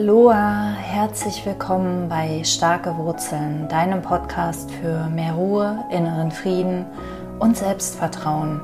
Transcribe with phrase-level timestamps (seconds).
[0.00, 6.86] Aloha, herzlich willkommen bei Starke Wurzeln, deinem Podcast für mehr Ruhe, inneren Frieden
[7.38, 8.62] und Selbstvertrauen.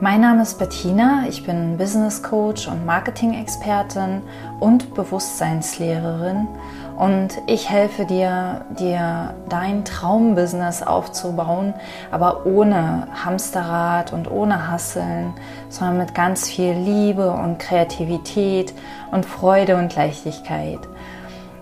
[0.00, 4.22] Mein Name ist Bettina, ich bin Business Coach und Marketing-Expertin
[4.58, 6.48] und Bewusstseinslehrerin
[6.96, 11.74] und ich helfe dir, dir dein Traumbusiness aufzubauen,
[12.10, 15.34] aber ohne Hamsterrad und ohne Hasseln,
[15.68, 18.72] sondern mit ganz viel Liebe und Kreativität
[19.10, 20.80] und Freude und Leichtigkeit.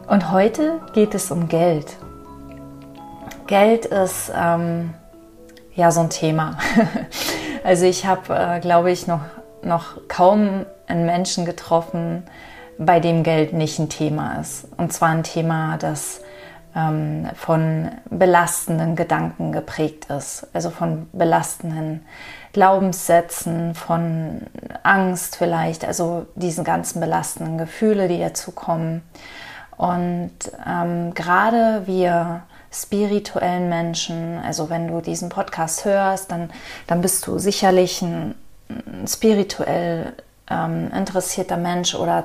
[0.06, 1.96] Und heute geht es um Geld.
[3.46, 4.92] Geld ist ähm,
[5.74, 6.58] ja so ein Thema.
[7.64, 9.20] also ich habe, äh, glaube ich, noch,
[9.62, 12.24] noch kaum einen Menschen getroffen,
[12.84, 14.66] bei dem Geld nicht ein Thema ist.
[14.77, 16.20] Und zwar ein Thema, das
[16.74, 22.05] ähm, von belastenden Gedanken geprägt ist, also von belastenden
[22.52, 24.42] Glaubenssätzen, von
[24.83, 29.03] Angst vielleicht, also diese ganzen belastenden Gefühle, die dazu kommen.
[29.77, 30.33] Und
[30.66, 36.50] ähm, gerade wir spirituellen Menschen, also wenn du diesen Podcast hörst, dann,
[36.86, 38.34] dann bist du sicherlich ein,
[38.69, 40.14] ein spirituell
[40.50, 42.25] ähm, interessierter Mensch oder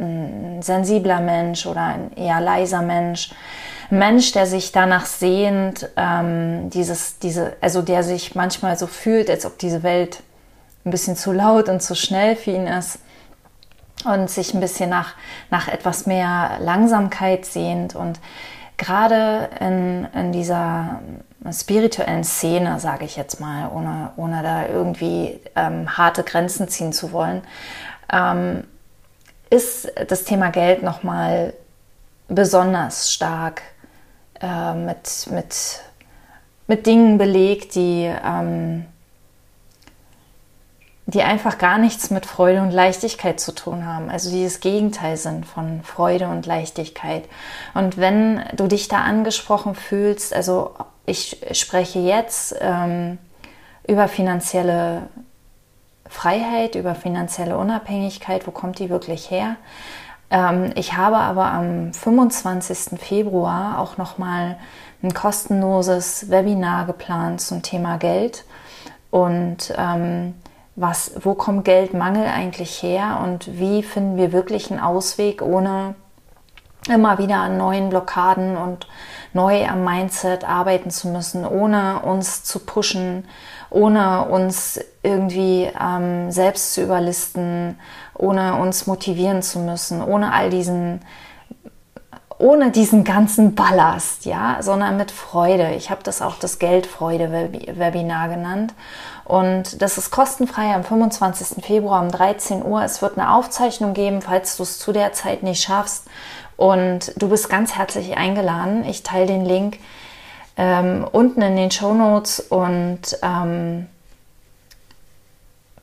[0.00, 3.30] ein sensibler Mensch oder ein eher leiser Mensch.
[3.90, 9.28] Ein Mensch, der sich danach sehnt, ähm, dieses, diese, also der sich manchmal so fühlt,
[9.28, 10.22] als ob diese Welt
[10.84, 12.98] ein bisschen zu laut und zu schnell für ihn ist
[14.04, 15.14] und sich ein bisschen nach,
[15.50, 18.18] nach etwas mehr Langsamkeit sehnt und
[18.78, 21.00] gerade in, in dieser
[21.52, 27.12] spirituellen Szene, sage ich jetzt mal, ohne, ohne da irgendwie ähm, harte Grenzen ziehen zu
[27.12, 27.42] wollen,
[28.12, 28.64] ähm,
[29.50, 31.52] ist das Thema Geld nochmal
[32.28, 33.62] besonders stark
[34.40, 35.80] äh, mit, mit,
[36.68, 38.86] mit Dingen belegt, die, ähm,
[41.06, 44.08] die einfach gar nichts mit Freude und Leichtigkeit zu tun haben.
[44.08, 47.24] Also die das Gegenteil sind von Freude und Leichtigkeit.
[47.74, 50.74] Und wenn du dich da angesprochen fühlst, also
[51.06, 53.18] ich spreche jetzt ähm,
[53.88, 55.08] über finanzielle
[56.10, 59.56] Freiheit, über finanzielle Unabhängigkeit, wo kommt die wirklich her?
[60.30, 62.98] Ähm, ich habe aber am 25.
[63.00, 64.58] Februar auch nochmal
[65.02, 68.44] ein kostenloses Webinar geplant zum Thema Geld
[69.10, 70.34] und ähm,
[70.76, 75.94] was, wo kommt Geldmangel eigentlich her und wie finden wir wirklich einen Ausweg, ohne
[76.88, 78.86] immer wieder an neuen Blockaden und
[79.32, 83.26] neu am Mindset arbeiten zu müssen, ohne uns zu pushen,
[83.70, 87.78] ohne uns irgendwie ähm, selbst zu überlisten,
[88.14, 91.00] ohne uns motivieren zu müssen, ohne all diesen
[92.40, 95.74] ohne diesen ganzen Ballast, ja, sondern mit Freude.
[95.74, 98.72] Ich habe das auch das Geldfreude-Webinar genannt.
[99.26, 101.62] Und das ist kostenfrei am 25.
[101.62, 102.82] Februar um 13 Uhr.
[102.82, 106.06] Es wird eine Aufzeichnung geben, falls du es zu der Zeit nicht schaffst.
[106.60, 108.84] Und du bist ganz herzlich eingeladen.
[108.84, 109.78] Ich teile den Link
[110.58, 113.86] ähm, unten in den Show Notes und ähm,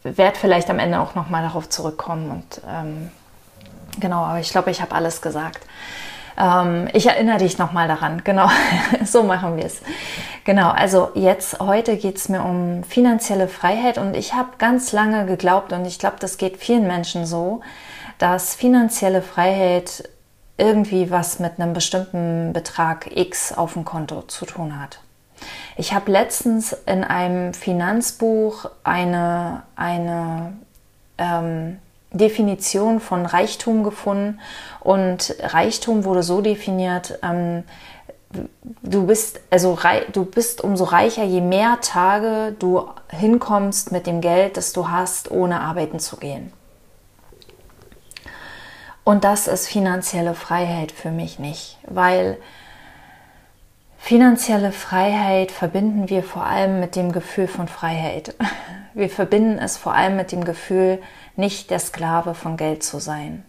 [0.04, 2.30] werde vielleicht am Ende auch nochmal darauf zurückkommen.
[2.30, 3.10] Und ähm,
[4.00, 5.66] genau, aber ich glaube, ich habe alles gesagt.
[6.38, 8.22] Ähm, ich erinnere dich nochmal daran.
[8.24, 8.48] Genau,
[9.04, 9.82] so machen wir es.
[10.44, 15.26] Genau, also jetzt heute geht es mir um finanzielle Freiheit und ich habe ganz lange
[15.26, 17.62] geglaubt und ich glaube, das geht vielen Menschen so,
[18.20, 20.08] dass finanzielle Freiheit
[20.58, 25.00] irgendwie was mit einem bestimmten Betrag X auf dem Konto zu tun hat.
[25.76, 30.54] Ich habe letztens in einem Finanzbuch eine, eine
[31.20, 31.78] ähm,
[32.12, 34.40] Definition von Reichtum gefunden
[34.80, 37.64] und Reichtum wurde so definiert, ähm,
[38.82, 39.78] du bist also
[40.12, 45.32] du bist umso reicher, je mehr Tage du hinkommst mit dem Geld, das du hast,
[45.32, 46.52] ohne arbeiten zu gehen.
[49.08, 52.36] Und das ist finanzielle Freiheit für mich nicht, weil
[53.98, 58.36] finanzielle Freiheit verbinden wir vor allem mit dem Gefühl von Freiheit.
[58.94, 61.02] Wir verbinden es vor allem mit dem Gefühl,
[61.38, 63.46] nicht der Sklave von Geld zu sein.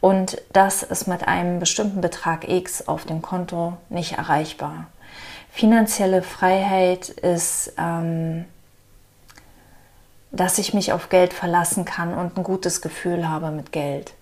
[0.00, 4.86] Und das ist mit einem bestimmten Betrag X auf dem Konto nicht erreichbar.
[5.50, 8.46] Finanzielle Freiheit ist, ähm,
[10.30, 14.14] dass ich mich auf Geld verlassen kann und ein gutes Gefühl habe mit Geld.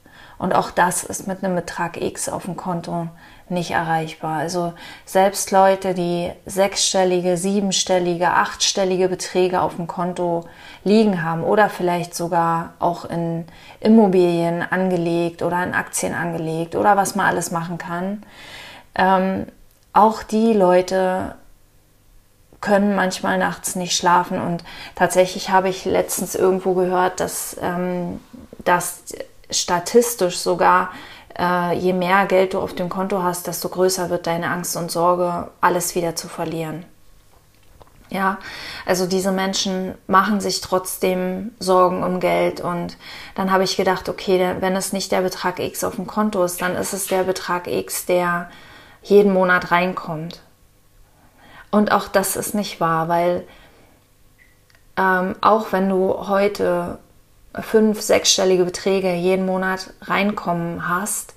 [0.43, 3.07] Und auch das ist mit einem Betrag X auf dem Konto
[3.49, 4.39] nicht erreichbar.
[4.39, 4.73] Also
[5.05, 10.45] selbst Leute, die sechsstellige, siebenstellige, achtstellige Beträge auf dem Konto
[10.83, 13.45] liegen haben oder vielleicht sogar auch in
[13.79, 18.25] Immobilien angelegt oder in Aktien angelegt oder was man alles machen kann,
[18.97, 19.47] ähm,
[19.93, 21.37] auch die Leute
[22.61, 24.65] können manchmal nachts nicht schlafen und
[24.97, 28.19] tatsächlich habe ich letztens irgendwo gehört, dass, ähm,
[28.65, 29.05] dass
[29.53, 30.91] statistisch sogar
[31.39, 34.91] äh, je mehr Geld du auf dem Konto hast, desto größer wird deine Angst und
[34.91, 36.85] Sorge, alles wieder zu verlieren.
[38.11, 38.37] Ja,
[38.85, 42.99] also diese Menschen machen sich trotzdem Sorgen um Geld und
[43.35, 46.61] dann habe ich gedacht, okay, wenn es nicht der Betrag X auf dem Konto ist,
[46.61, 48.51] dann ist es der Betrag X, der
[49.03, 50.43] jeden Monat reinkommt.
[51.71, 53.47] Und auch das ist nicht wahr, weil
[54.99, 56.99] ähm, auch wenn du heute
[57.61, 61.35] fünf, sechsstellige Beträge jeden Monat reinkommen hast,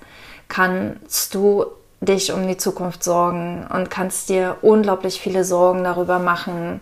[0.47, 1.65] kannst du
[2.01, 6.81] dich um die Zukunft sorgen und kannst dir unglaublich viele Sorgen darüber machen,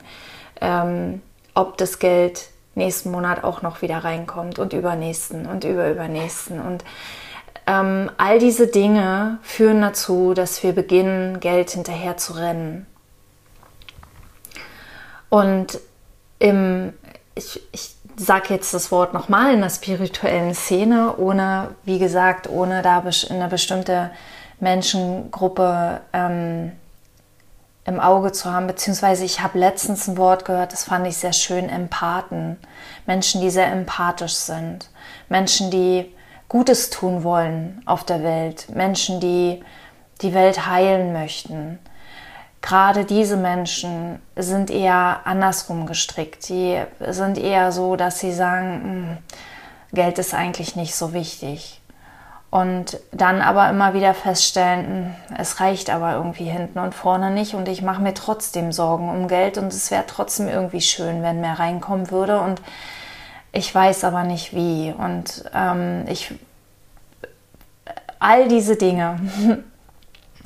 [0.61, 1.21] ähm,
[1.53, 6.59] ob das Geld nächsten Monat auch noch wieder reinkommt und übernächsten und überübernächsten.
[6.59, 6.83] Und
[7.67, 12.85] ähm, all diese Dinge führen dazu, dass wir beginnen, Geld hinterher zu rennen.
[15.29, 15.79] Und
[16.39, 16.93] im,
[17.35, 22.81] ich, ich sage jetzt das Wort nochmal in der spirituellen Szene, ohne, wie gesagt, ohne
[22.81, 24.11] da eine bestimmte
[24.59, 26.71] Menschengruppe ähm,
[27.85, 31.33] im Auge zu haben, beziehungsweise ich habe letztens ein Wort gehört, das fand ich sehr
[31.33, 32.57] schön, Empathen.
[33.05, 34.89] Menschen, die sehr empathisch sind.
[35.27, 36.13] Menschen, die
[36.47, 38.67] Gutes tun wollen auf der Welt.
[38.69, 39.63] Menschen, die
[40.21, 41.79] die Welt heilen möchten.
[42.63, 46.47] Gerade diese Menschen sind eher andersrum gestrickt.
[46.47, 49.17] Die sind eher so, dass sie sagen, hm,
[49.91, 51.81] Geld ist eigentlich nicht so wichtig.
[52.49, 54.85] Und dann aber immer wieder feststellen,
[55.27, 59.09] hm, es reicht aber irgendwie hinten und vorne nicht und ich mache mir trotzdem Sorgen
[59.09, 62.39] um Geld und es wäre trotzdem irgendwie schön, wenn mehr reinkommen würde.
[62.39, 62.61] Und
[63.51, 64.93] ich weiß aber nicht wie.
[64.97, 66.33] Und ähm, ich
[68.19, 69.19] all diese Dinge,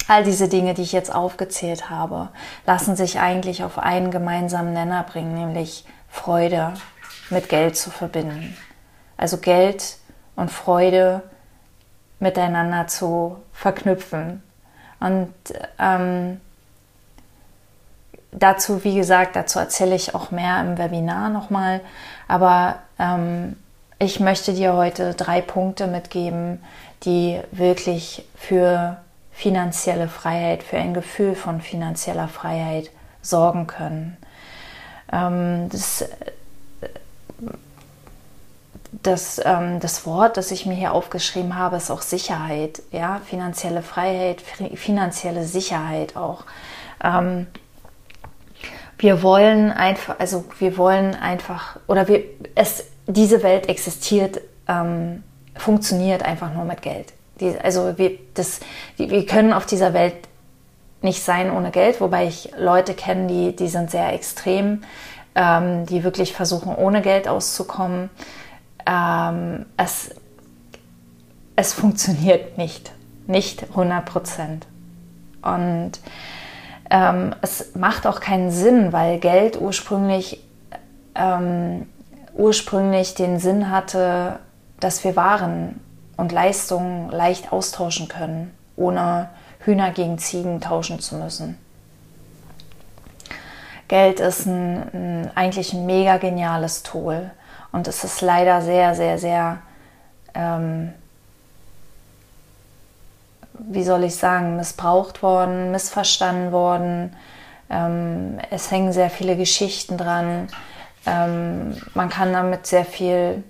[0.07, 2.29] all diese Dinge, die ich jetzt aufgezählt habe,
[2.65, 6.73] lassen sich eigentlich auf einen gemeinsamen Nenner bringen, nämlich Freude
[7.29, 8.55] mit Geld zu verbinden.
[9.17, 9.97] Also Geld
[10.35, 11.23] und Freude
[12.19, 14.41] miteinander zu verknüpfen.
[14.99, 15.33] Und
[15.77, 16.39] ähm,
[18.31, 21.81] dazu, wie gesagt, dazu erzähle ich auch mehr im Webinar nochmal.
[22.27, 23.57] Aber ähm,
[23.99, 26.63] ich möchte dir heute drei Punkte mitgeben,
[27.03, 28.97] die wirklich für
[29.37, 32.89] finanzielle Freiheit, für ein Gefühl von finanzieller Freiheit
[33.21, 34.17] sorgen können.
[35.13, 36.05] Ähm, das
[39.03, 43.83] das, ähm, das Wort, das ich mir hier aufgeschrieben habe, ist auch Sicherheit, ja, finanzielle
[43.83, 46.45] Freiheit, finanzielle Sicherheit auch.
[47.03, 47.45] Ähm,
[48.97, 52.23] wir wollen einfach, also wir wollen einfach, oder wir,
[52.55, 55.21] es, diese Welt existiert, ähm,
[55.55, 57.13] funktioniert einfach nur mit Geld.
[57.39, 58.59] Die, also wir, das,
[58.97, 60.15] wir können auf dieser Welt
[61.01, 64.83] nicht sein ohne Geld, wobei ich Leute kenne, die, die sind sehr extrem,
[65.35, 68.09] ähm, die wirklich versuchen, ohne Geld auszukommen
[68.87, 70.15] ähm, es,
[71.55, 72.91] es funktioniert nicht,
[73.27, 74.65] nicht 100 Prozent.
[75.41, 75.91] Und
[76.89, 80.41] ähm, es macht auch keinen Sinn, weil Geld ursprünglich,
[81.15, 81.87] ähm,
[82.33, 84.39] ursprünglich den Sinn hatte,
[84.79, 85.81] dass wir Waren
[86.17, 89.29] und Leistungen leicht austauschen können, ohne
[89.59, 91.57] Hühner gegen Ziegen tauschen zu müssen.
[93.87, 97.31] Geld ist ein, ein, eigentlich ein mega geniales Tool.
[97.71, 99.59] Und es ist leider sehr, sehr, sehr,
[100.33, 100.93] ähm,
[103.53, 107.15] wie soll ich sagen, missbraucht worden, missverstanden worden.
[107.69, 110.47] Ähm, es hängen sehr viele Geschichten dran.
[111.05, 113.43] Ähm, man kann damit sehr viel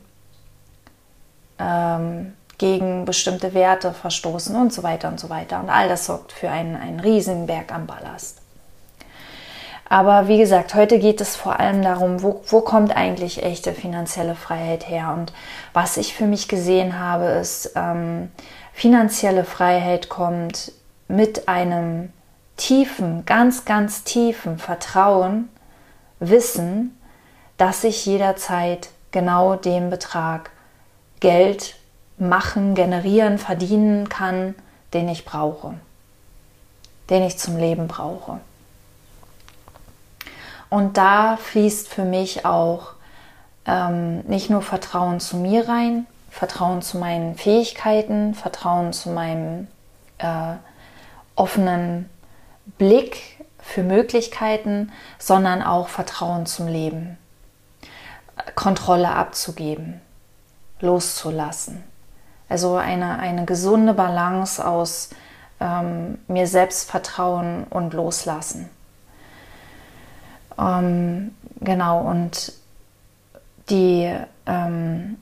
[1.59, 5.59] ähm, gegen bestimmte Werte verstoßen und so weiter und so weiter.
[5.59, 8.39] Und all das sorgt für einen, einen riesigen Berg am Ballast.
[9.89, 14.35] Aber wie gesagt, heute geht es vor allem darum, wo, wo kommt eigentlich echte finanzielle
[14.35, 15.13] Freiheit her?
[15.17, 15.31] Und
[15.71, 18.29] was ich für mich gesehen habe, ist, ähm,
[18.73, 20.73] finanzielle Freiheit kommt
[21.07, 22.11] mit einem
[22.57, 25.47] tiefen, ganz, ganz tiefen Vertrauen,
[26.19, 26.99] Wissen,
[27.57, 30.49] dass ich jederzeit genau den Betrag
[31.19, 31.76] Geld
[32.17, 34.55] machen, generieren, verdienen kann,
[34.93, 35.75] den ich brauche,
[37.09, 38.39] den ich zum Leben brauche.
[40.69, 42.93] Und da fließt für mich auch
[43.65, 49.67] ähm, nicht nur Vertrauen zu mir rein, Vertrauen zu meinen Fähigkeiten, Vertrauen zu meinem
[50.17, 50.55] äh,
[51.35, 52.09] offenen
[52.77, 57.17] Blick für Möglichkeiten, sondern auch Vertrauen zum Leben.
[58.55, 59.99] Kontrolle abzugeben,
[60.79, 61.83] loszulassen.
[62.49, 65.09] Also eine, eine gesunde Balance aus
[65.59, 68.69] ähm, mir selbst vertrauen und loslassen.
[70.57, 72.53] Ähm, genau, und
[73.69, 74.13] die,
[74.45, 75.17] ähm,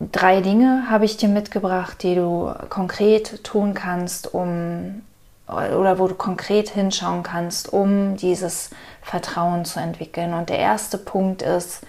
[0.00, 5.02] drei Dinge habe ich dir mitgebracht, die du konkret tun kannst, um
[5.46, 8.70] oder wo du konkret hinschauen kannst, um dieses
[9.02, 10.32] Vertrauen zu entwickeln.
[10.32, 11.82] Und der erste Punkt ist,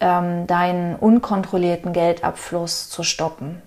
[0.00, 3.62] ähm, deinen unkontrollierten Geldabfluss zu stoppen.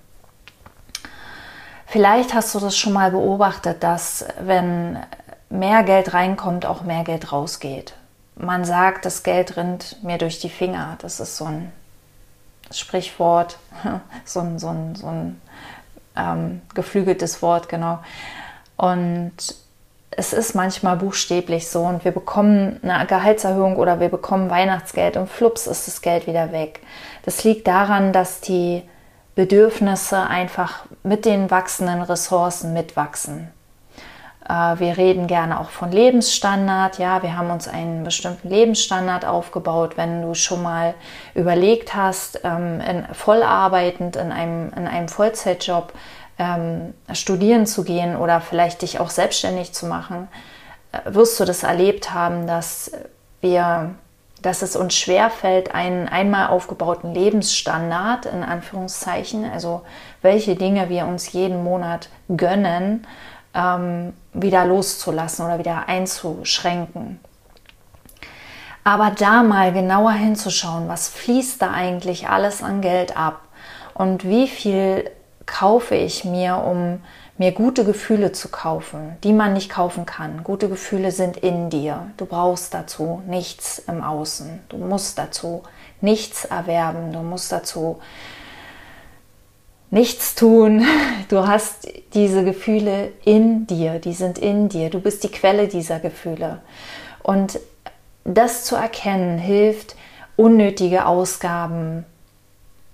[1.86, 5.00] Vielleicht hast du das schon mal beobachtet, dass wenn
[5.50, 7.96] mehr Geld reinkommt, auch mehr Geld rausgeht.
[8.36, 10.98] Man sagt, das Geld rinnt mir durch die Finger.
[11.02, 11.72] Das ist so ein
[12.72, 13.58] Sprichwort,
[14.26, 15.42] so ein, so ein, so ein
[16.16, 18.00] ähm, geflügeltes Wort, genau.
[18.78, 19.34] Und
[20.20, 25.30] es ist manchmal buchstäblich so und wir bekommen eine Gehaltserhöhung oder wir bekommen Weihnachtsgeld und
[25.30, 26.82] flups ist das Geld wieder weg.
[27.24, 28.84] Das liegt daran, dass die
[29.36, 33.48] Bedürfnisse einfach mit den wachsenden Ressourcen mitwachsen.
[34.48, 37.00] Äh, wir reden gerne auch von Lebensstandard.
[37.00, 39.96] Ja, wir haben uns einen bestimmten Lebensstandard aufgebaut.
[39.96, 40.96] Wenn du schon mal
[41.34, 45.94] überlegt hast, ähm, in, vollarbeitend in einem, in einem Vollzeitjob
[46.40, 50.30] ähm, studieren zu gehen oder vielleicht dich auch selbstständig zu machen,
[50.92, 52.92] äh, wirst du das erlebt haben, dass
[53.42, 53.94] wir,
[54.42, 59.82] dass es uns schwerfällt, einen einmal aufgebauten Lebensstandard in Anführungszeichen, also
[60.22, 63.06] welche Dinge wir uns jeden Monat gönnen,
[63.54, 67.20] ähm, wieder loszulassen oder wieder einzuschränken.
[68.86, 73.42] Aber da mal genauer hinzuschauen, was fließt da eigentlich alles an Geld ab
[73.94, 75.12] und wie viel
[75.50, 77.02] kaufe ich mir, um
[77.38, 80.44] mir gute Gefühle zu kaufen, die man nicht kaufen kann.
[80.44, 82.12] Gute Gefühle sind in dir.
[82.18, 84.62] Du brauchst dazu nichts im Außen.
[84.70, 85.64] Du musst dazu
[86.02, 87.12] nichts erwerben.
[87.12, 88.00] Du musst dazu
[89.90, 90.86] nichts tun.
[91.30, 94.00] Du hast diese Gefühle in dir.
[94.00, 94.90] Die sind in dir.
[94.90, 96.62] Du bist die Quelle dieser Gefühle.
[97.22, 97.60] Und
[98.24, 99.96] das zu erkennen hilft,
[100.36, 102.04] unnötige Ausgaben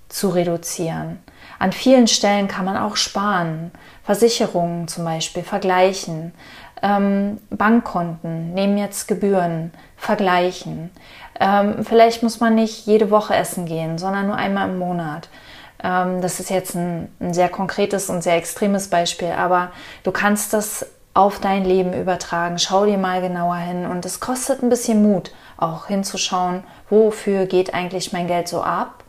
[0.09, 1.19] zu reduzieren.
[1.59, 3.71] An vielen Stellen kann man auch sparen.
[4.03, 6.33] Versicherungen zum Beispiel vergleichen.
[6.81, 10.91] Ähm, Bankkonten nehmen jetzt Gebühren, vergleichen.
[11.39, 15.29] Ähm, vielleicht muss man nicht jede Woche essen gehen, sondern nur einmal im Monat.
[15.83, 19.71] Ähm, das ist jetzt ein, ein sehr konkretes und sehr extremes Beispiel, aber
[20.03, 22.59] du kannst das auf dein Leben übertragen.
[22.59, 27.73] Schau dir mal genauer hin und es kostet ein bisschen Mut, auch hinzuschauen, wofür geht
[27.73, 29.04] eigentlich mein Geld so ab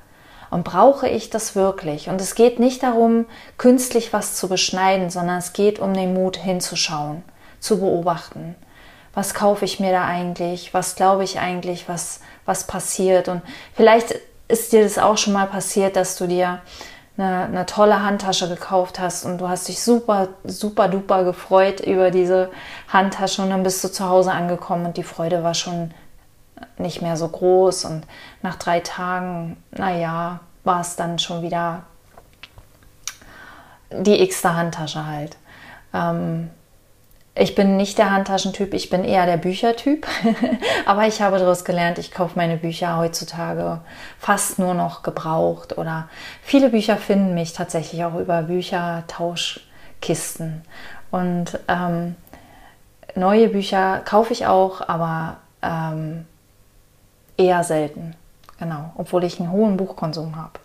[0.50, 2.08] und brauche ich das wirklich?
[2.08, 3.26] Und es geht nicht darum,
[3.58, 7.22] künstlich was zu beschneiden, sondern es geht um den Mut hinzuschauen,
[7.60, 8.54] zu beobachten.
[9.14, 10.74] Was kaufe ich mir da eigentlich?
[10.74, 13.28] Was glaube ich eigentlich, was, was passiert?
[13.28, 13.42] Und
[13.74, 14.14] vielleicht
[14.48, 16.60] ist dir das auch schon mal passiert, dass du dir
[17.18, 22.10] eine, eine, tolle Handtasche gekauft hast und du hast dich super, super duper gefreut über
[22.10, 22.50] diese
[22.88, 25.92] Handtasche und dann bist du zu Hause angekommen und die Freude war schon
[26.78, 28.06] nicht mehr so groß und
[28.42, 31.84] nach drei Tagen, naja, war es dann schon wieder
[33.90, 35.36] die x-te Handtasche halt.
[35.94, 36.50] Ähm,
[37.38, 40.06] ich bin nicht der Handtaschentyp, ich bin eher der Büchertyp.
[40.86, 43.80] Aber ich habe daraus gelernt, ich kaufe meine Bücher heutzutage
[44.18, 46.08] fast nur noch gebraucht oder
[46.42, 50.62] viele Bücher finden mich tatsächlich auch über Büchertauschkisten.
[51.10, 52.16] Und ähm,
[53.14, 56.24] neue Bücher kaufe ich auch, aber ähm,
[57.36, 58.14] eher selten.
[58.58, 60.58] Genau, obwohl ich einen hohen Buchkonsum habe.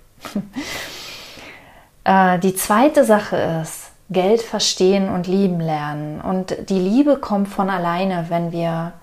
[2.04, 6.20] äh, die zweite Sache ist, Geld verstehen und lieben lernen.
[6.20, 8.94] Und die Liebe kommt von alleine, wenn wir,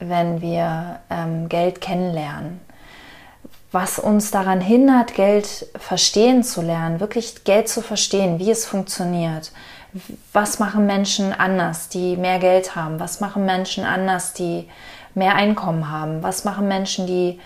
[0.00, 2.60] wenn wir ähm, Geld kennenlernen.
[3.70, 9.52] Was uns daran hindert, Geld verstehen zu lernen, wirklich Geld zu verstehen, wie es funktioniert.
[10.32, 12.98] Was machen Menschen anders, die mehr Geld haben?
[12.98, 14.68] Was machen Menschen anders, die
[15.18, 16.22] mehr Einkommen haben?
[16.22, 17.40] Was machen Menschen, die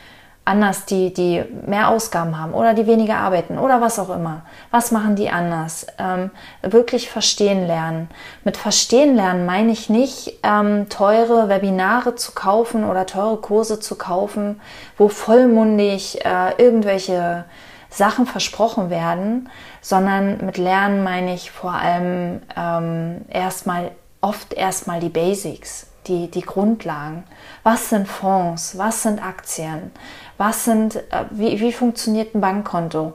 [0.44, 4.42] anders, die, die mehr Ausgaben haben oder die weniger arbeiten oder was auch immer.
[4.70, 5.86] Was machen die anders?
[5.98, 6.30] Ähm,
[6.62, 8.08] wirklich verstehen lernen.
[8.42, 13.94] Mit verstehen lernen meine ich nicht, ähm, teure Webinare zu kaufen oder teure Kurse zu
[13.94, 14.60] kaufen,
[14.98, 17.44] wo vollmundig äh, irgendwelche
[17.88, 19.48] Sachen versprochen werden,
[19.80, 26.42] sondern mit Lernen meine ich vor allem ähm, erstmal, oft erstmal die Basics die, die
[26.42, 27.24] Grundlagen.
[27.62, 28.76] Was sind Fonds?
[28.76, 29.92] Was sind Aktien?
[30.36, 33.14] Was sind, äh, wie, wie funktioniert ein Bankkonto?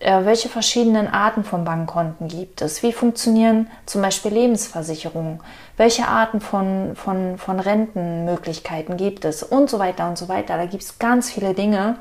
[0.00, 2.84] Äh, welche verschiedenen Arten von Bankkonten gibt es?
[2.84, 5.40] Wie funktionieren zum Beispiel Lebensversicherungen?
[5.76, 9.42] Welche Arten von, von, von Rentenmöglichkeiten gibt es?
[9.42, 10.56] Und so weiter und so weiter.
[10.56, 11.96] Da gibt es ganz viele Dinge,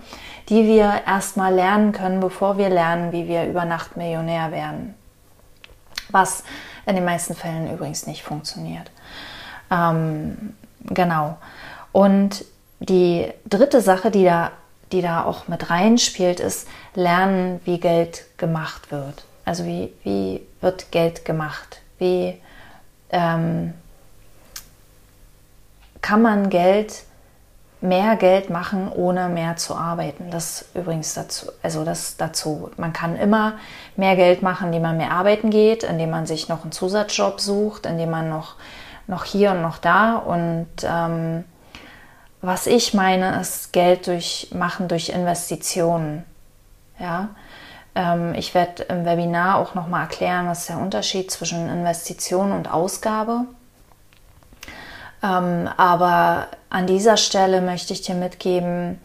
[0.49, 4.93] die wir erstmal lernen können, bevor wir lernen, wie wir über Nacht Millionär werden.
[6.09, 6.43] Was
[6.85, 8.91] in den meisten Fällen übrigens nicht funktioniert.
[9.71, 10.53] Ähm,
[10.85, 11.37] genau.
[11.91, 12.45] Und
[12.79, 14.51] die dritte Sache, die da
[14.91, 19.25] die da auch mit reinspielt, ist lernen, wie Geld gemacht wird.
[19.45, 21.81] Also wie, wie wird Geld gemacht?
[21.99, 22.39] Wie
[23.09, 23.73] ähm,
[26.01, 27.03] kann man Geld,
[27.79, 30.31] mehr Geld machen, ohne mehr zu arbeiten?
[30.31, 32.71] Das übrigens dazu, also das dazu.
[32.77, 33.53] Man kann immer
[33.95, 37.85] mehr Geld machen, indem man mehr arbeiten geht, indem man sich noch einen Zusatzjob sucht,
[37.85, 38.55] indem man noch,
[39.07, 41.43] noch hier und noch da und ähm,
[42.41, 46.23] was ich meine, ist Geld durch, machen durch Investitionen.
[46.99, 47.29] Ja?
[47.95, 53.45] Ähm, ich werde im Webinar auch nochmal erklären, was der Unterschied zwischen Investition und Ausgabe.
[55.23, 58.99] Ähm, aber an dieser Stelle möchte ich dir mitgeben,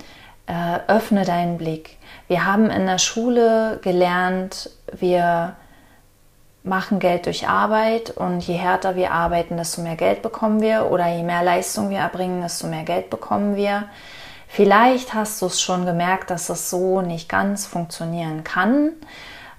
[0.47, 1.97] äh, öffne deinen Blick.
[2.29, 5.57] Wir haben in der Schule gelernt, wir
[6.65, 11.09] machen Geld durch Arbeit und je härter wir arbeiten, desto mehr Geld bekommen wir oder
[11.09, 13.85] je mehr Leistung wir erbringen, desto mehr Geld bekommen wir.
[14.47, 18.91] Vielleicht hast du es schon gemerkt, dass das so nicht ganz funktionieren kann,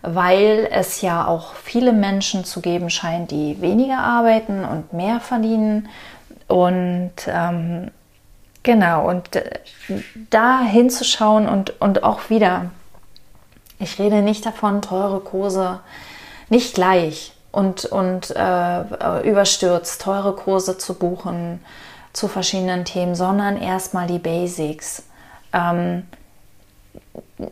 [0.02, 5.90] weil es ja auch viele Menschen zu geben scheint, die weniger arbeiten und mehr verdienen.
[6.48, 7.92] Und ähm,
[8.62, 9.60] genau, und äh,
[10.30, 12.70] da hinzuschauen und, und auch wieder,
[13.80, 15.80] ich rede nicht davon, teure Kurse
[16.50, 21.64] nicht gleich und, und äh, überstürzt teure Kurse zu buchen
[22.14, 25.04] zu verschiedenen Themen, sondern erstmal die Basics.
[25.52, 26.08] Ähm,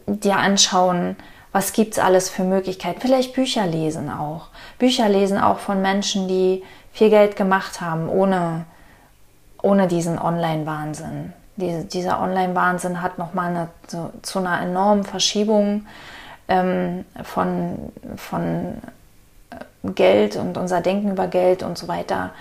[0.08, 1.16] dir anschauen,
[1.52, 3.02] was gibt es alles für Möglichkeiten.
[3.02, 4.48] Vielleicht Bücher lesen auch.
[4.80, 8.66] Bücher lesen auch von Menschen, die viel Geld gemacht haben, ohne,
[9.62, 11.34] ohne diesen Online-Wahnsinn.
[11.58, 15.86] Diese, dieser Online-Wahnsinn hat nochmal eine, so, zu einer enormen Verschiebung
[16.52, 18.82] ähm, von, von
[19.52, 22.32] äh, Geld und unser Denken über Geld und so weiter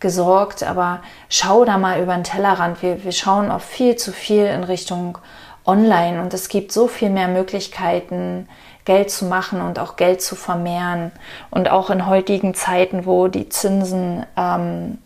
[0.00, 0.64] gesorgt.
[0.64, 2.82] Aber schau da mal über den Tellerrand.
[2.82, 5.18] Wir, wir schauen auf viel zu viel in Richtung
[5.64, 8.48] Online und es gibt so viel mehr Möglichkeiten,
[8.84, 11.12] Geld zu machen und auch Geld zu vermehren.
[11.52, 14.98] Und auch in heutigen Zeiten, wo die Zinsen ähm,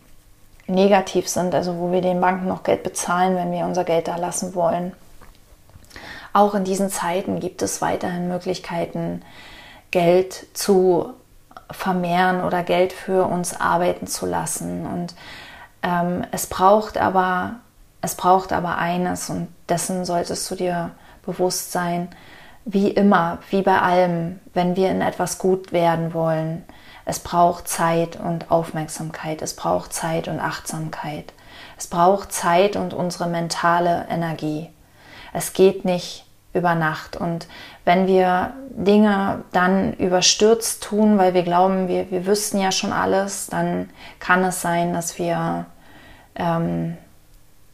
[0.65, 4.15] negativ sind, also wo wir den Banken noch Geld bezahlen, wenn wir unser Geld da
[4.15, 4.93] lassen wollen
[6.37, 9.23] auch in diesen Zeiten gibt es weiterhin Möglichkeiten,
[9.89, 11.13] Geld zu
[11.71, 14.85] vermehren oder Geld für uns arbeiten zu lassen.
[14.85, 15.15] Und
[15.81, 17.55] ähm, es braucht aber,
[18.01, 20.91] es braucht aber eines und dessen solltest du dir
[21.25, 22.09] bewusst sein,
[22.65, 26.63] wie immer, wie bei allem, wenn wir in etwas gut werden wollen.
[27.03, 31.33] Es braucht Zeit und Aufmerksamkeit, es braucht Zeit und Achtsamkeit.
[31.79, 34.69] Es braucht Zeit und unsere mentale Energie.
[35.33, 37.15] Es geht nicht über Nacht.
[37.15, 37.47] Und
[37.85, 43.47] wenn wir Dinge dann überstürzt tun, weil wir glauben, wir, wir wüssten ja schon alles,
[43.47, 45.65] dann kann es sein, dass wir
[46.35, 46.97] ähm,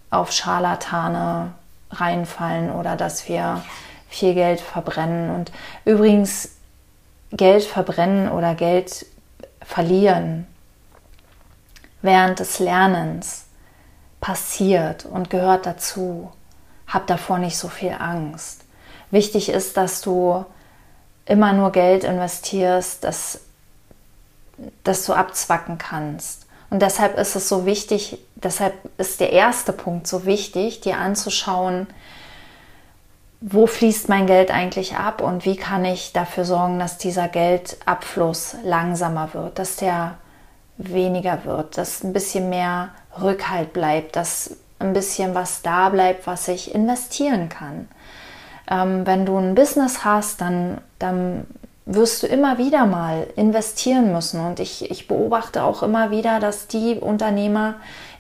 [0.10, 1.54] auf Scharlatane
[1.92, 3.62] reinfallen oder dass wir
[4.10, 5.34] viel Geld verbrennen.
[5.34, 5.52] Und
[5.86, 6.50] übrigens,
[7.32, 9.08] Geld verbrennen oder Geld
[9.62, 10.46] verlieren
[12.04, 13.46] während des Lernens
[14.22, 16.32] passiert und gehört dazu.
[16.88, 18.63] Hab davor nicht so viel Angst.
[19.12, 20.46] Wichtig ist, dass du
[21.26, 23.42] immer nur Geld investierst, das,
[24.84, 26.46] das du abzwacken kannst.
[26.70, 31.88] Und deshalb ist es so wichtig, deshalb ist der erste Punkt so wichtig, dir anzuschauen,
[33.42, 38.56] wo fließt mein Geld eigentlich ab und wie kann ich dafür sorgen, dass dieser Geldabfluss
[38.64, 40.16] langsamer wird, dass der
[40.78, 42.90] weniger wird, dass ein bisschen mehr
[43.22, 47.88] Rückhalt bleibt, dass ein bisschen was da bleibt, was ich investieren kann.
[48.70, 51.46] Ähm, wenn du ein Business hast, dann, dann
[51.86, 54.46] wirst du immer wieder mal investieren müssen.
[54.46, 57.76] Und ich, ich beobachte auch immer wieder, dass die Unternehmer,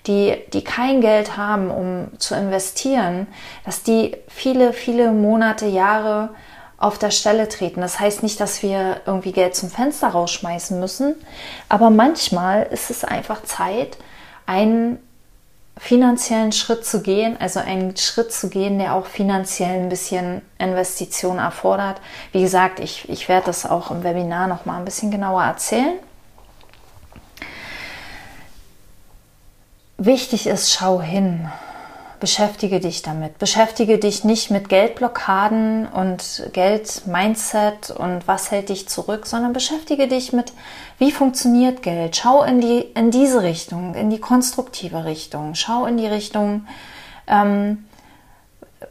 [0.05, 3.27] die, die kein Geld haben, um zu investieren,
[3.65, 6.29] dass die viele, viele Monate, Jahre
[6.77, 7.79] auf der Stelle treten.
[7.79, 11.15] Das heißt nicht, dass wir irgendwie Geld zum Fenster rausschmeißen müssen,
[11.69, 13.97] aber manchmal ist es einfach Zeit,
[14.45, 14.99] einen
[15.77, 21.39] finanziellen Schritt zu gehen, also einen Schritt zu gehen, der auch finanziell ein bisschen Investition
[21.39, 21.99] erfordert.
[22.31, 25.97] Wie gesagt, ich, ich werde das auch im Webinar noch mal ein bisschen genauer erzählen.
[29.97, 31.49] Wichtig ist, schau hin,
[32.23, 33.37] beschäftige dich damit.
[33.37, 40.31] Beschäftige dich nicht mit Geldblockaden und Geldmindset und was hält dich zurück, sondern beschäftige dich
[40.31, 40.53] mit,
[40.99, 42.15] wie funktioniert Geld.
[42.15, 45.53] Schau in, die, in diese Richtung, in die konstruktive Richtung.
[45.55, 46.65] Schau in die Richtung,
[47.27, 47.83] ähm,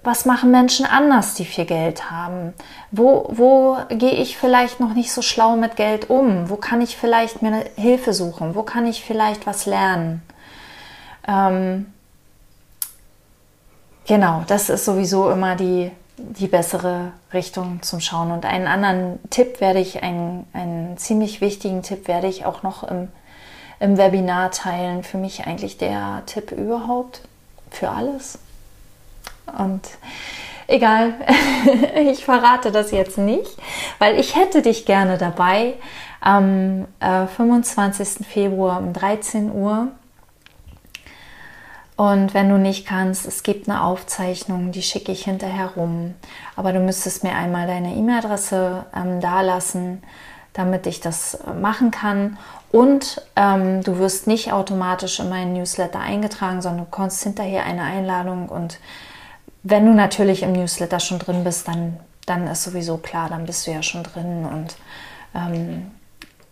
[0.03, 2.53] was machen Menschen anders, die viel Geld haben?
[2.91, 6.51] Wo, wo gehe ich vielleicht noch nicht so schlau mit Geld um?
[6.51, 8.55] Wo kann ich vielleicht mir Hilfe suchen?
[8.55, 10.21] Wo kann ich vielleicht was lernen?
[11.27, 11.92] Ähm,
[14.07, 18.31] genau, das ist sowieso immer die, die bessere Richtung zum Schauen.
[18.31, 22.85] Und einen anderen Tipp werde ich, einen, einen ziemlich wichtigen Tipp werde ich auch noch
[22.85, 23.09] im,
[23.81, 25.03] im Webinar teilen.
[25.03, 27.23] Für mich eigentlich der Tipp überhaupt
[27.71, 28.39] für alles.
[29.59, 29.83] Und
[30.67, 31.15] egal,
[32.11, 33.57] ich verrate das jetzt nicht,
[33.99, 35.75] weil ich hätte dich gerne dabei
[36.21, 38.27] am äh, 25.
[38.27, 39.89] Februar um 13 Uhr
[42.03, 46.15] und wenn du nicht kannst, es gibt eine Aufzeichnung, die schicke ich hinterher rum.
[46.57, 50.03] Aber du müsstest mir einmal deine E-Mail-Adresse ähm, dalassen,
[50.53, 52.39] damit ich das äh, machen kann.
[52.73, 57.85] Und ähm, du wirst nicht automatisch in meinen Newsletter eingetragen, sondern du bekommst hinterher eine
[57.85, 58.49] Einladung.
[58.49, 58.81] Und
[59.63, 63.65] wenn du natürlich im Newsletter schon drin bist, dann, dann ist sowieso klar, dann bist
[63.69, 64.45] du ja schon drin.
[64.45, 64.75] Und
[65.37, 65.93] ähm,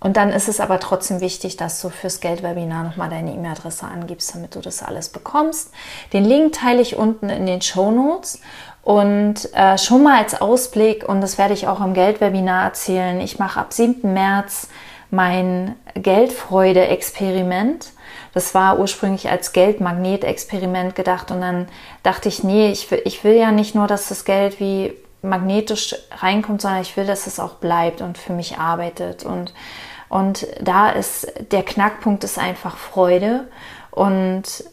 [0.01, 4.35] und dann ist es aber trotzdem wichtig, dass du fürs Geldwebinar nochmal deine E-Mail-Adresse angibst,
[4.35, 5.73] damit du das alles bekommst.
[6.15, 8.41] Den Link teile ich unten in den Show Notes.
[8.83, 13.39] Und äh, schon mal als Ausblick, und das werde ich auch im Geldwebinar erzählen, ich
[13.39, 14.11] mache ab 7.
[14.15, 14.69] März
[15.11, 17.91] mein Geldfreude-Experiment.
[18.33, 21.69] Das war ursprünglich als Geldmagnet-Experiment gedacht und dann
[22.03, 25.95] dachte ich, nee, ich will, ich will ja nicht nur, dass das Geld wie magnetisch
[26.11, 29.25] reinkommt, sondern ich will, dass es auch bleibt und für mich arbeitet.
[29.25, 29.53] Und
[30.11, 33.47] und da ist der Knackpunkt ist einfach Freude.
[33.93, 34.65] Und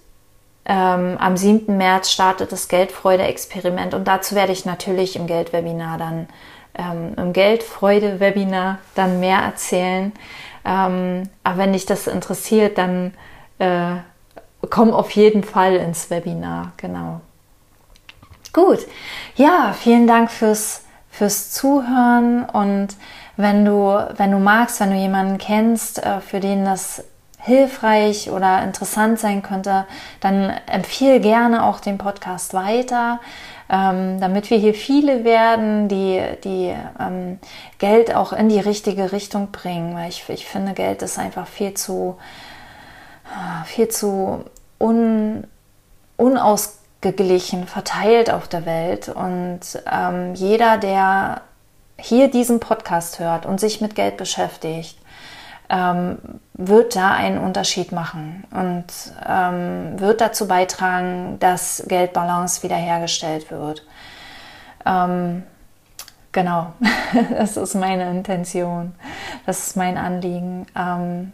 [0.66, 1.78] ähm, am 7.
[1.78, 3.94] März startet das Geldfreude-Experiment.
[3.94, 6.28] Und dazu werde ich natürlich im Geldwebinar dann,
[6.76, 10.12] ähm, im Geldfreude-Webinar dann mehr erzählen.
[10.66, 13.14] Ähm, aber wenn dich das interessiert, dann
[13.60, 13.98] äh,
[14.72, 16.72] komm auf jeden Fall ins Webinar.
[16.78, 17.22] Genau.
[18.54, 18.80] Gut.
[19.36, 22.98] Ja, vielen Dank fürs, fürs Zuhören und
[23.38, 27.04] wenn du, wenn du magst, wenn du jemanden kennst, äh, für den das
[27.40, 29.86] hilfreich oder interessant sein könnte,
[30.20, 33.22] dann empfehle gerne auch den Podcast weiter,
[33.70, 37.40] ähm, damit wir hier viele werden, die, die ähm,
[37.78, 39.96] Geld auch in die richtige Richtung bringen.
[39.96, 42.18] Weil ich, ich finde, Geld ist einfach viel zu,
[43.66, 44.46] viel zu
[44.80, 45.46] un,
[46.16, 49.10] unausgeglichen verteilt auf der Welt.
[49.10, 49.60] Und
[49.92, 51.42] ähm, jeder, der
[52.00, 54.98] hier diesen Podcast hört und sich mit Geld beschäftigt,
[55.70, 56.18] ähm,
[56.54, 58.86] wird da einen Unterschied machen und
[59.28, 63.86] ähm, wird dazu beitragen, dass Geldbalance wiederhergestellt wird.
[64.86, 65.44] Ähm,
[66.32, 66.74] genau,
[67.32, 68.96] das ist meine Intention,
[69.46, 70.68] das ist mein Anliegen.
[70.78, 71.34] Ähm,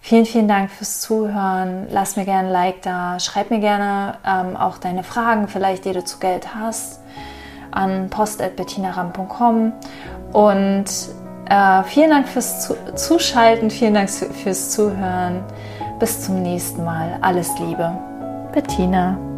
[0.00, 1.88] vielen, vielen Dank fürs Zuhören.
[1.90, 3.18] Lass mir gerne ein Like da.
[3.18, 7.00] Schreib mir gerne ähm, auch deine Fragen, vielleicht die du zu Geld hast
[7.72, 9.72] an post.bettinaram.com
[10.32, 10.84] und
[11.48, 15.42] äh, vielen Dank fürs Zuschalten, vielen Dank fürs Zuhören.
[15.98, 17.18] Bis zum nächsten Mal.
[17.20, 17.92] Alles Liebe.
[18.52, 19.31] Bettina.